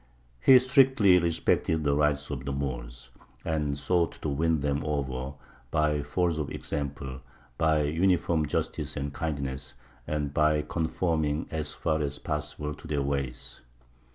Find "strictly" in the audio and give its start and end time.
0.57-1.19